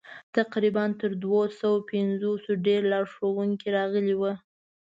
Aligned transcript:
تقریباً 0.37 0.83
تر 1.01 1.11
دوه 1.23 1.43
سوه 1.59 1.77
پنځوسو 1.91 2.51
ډېر 2.65 2.81
لارښوونکي 2.91 3.67
راغلي 3.77 4.15
ول. 4.17 4.35